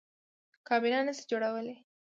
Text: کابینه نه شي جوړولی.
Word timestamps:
کابینه 0.67 0.99
نه 1.07 1.13
شي 1.17 1.23
جوړولی. 1.31 1.75